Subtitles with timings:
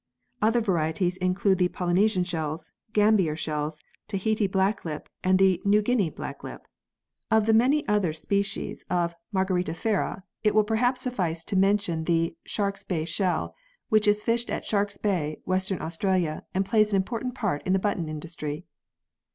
[0.41, 5.83] Other varieties include the" Poly nesian shells," "Gambier shells," "Tahite Black lip," and the "New
[5.83, 7.33] Guinea Black lip." 14 PEARLS [CH.
[7.37, 12.35] Of the many other species 1 of Margaritifera it will perhaps suffice to mention the"
[12.45, 13.53] Sharks Bay shell,"
[13.89, 17.77] which is fished at Sharks Bay, Western Australia, and plays an important part in the
[17.77, 18.65] button industry.